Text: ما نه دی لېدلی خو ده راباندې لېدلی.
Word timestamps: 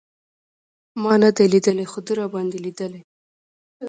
ما 1.01 1.13
نه 1.21 1.29
دی 1.35 1.45
لېدلی 1.53 1.85
خو 1.91 1.99
ده 2.05 2.11
راباندې 2.19 2.57
لېدلی. 2.65 3.01